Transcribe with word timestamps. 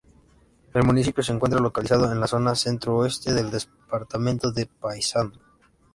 El 0.73 0.81
municipio 0.81 1.21
se 1.23 1.31
encuentra 1.31 1.59
localizado 1.61 2.11
en 2.11 2.19
la 2.19 2.25
zona 2.25 2.55
centro-oeste 2.55 3.35
del 3.35 3.51
departamento 3.51 4.51
de 4.51 4.65
Paysandú. 4.65 5.39